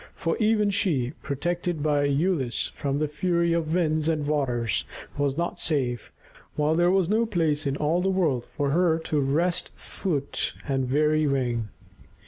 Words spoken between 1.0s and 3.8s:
protected by Æolus from the fury of